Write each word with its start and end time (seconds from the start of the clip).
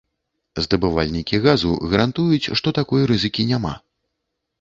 Здабывальнікі 0.65 1.39
газу 1.43 1.73
гарантуюць, 1.91 2.51
што 2.61 2.73
такой 2.79 3.05
рызыкі 3.13 3.47
няма. 3.51 3.73